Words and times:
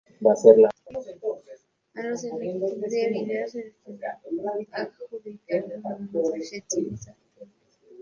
A 0.19 0.89
los 0.89 1.05
efectos 1.05 2.21
de 2.23 2.39
vídeo 3.11 3.47
se 3.47 3.57
les 3.65 3.75
pueden 3.85 3.99
adjudicar 4.03 4.91
los 5.11 5.23
mismos 5.23 6.33
adjetivos 6.33 7.07
anteriores. 7.07 7.77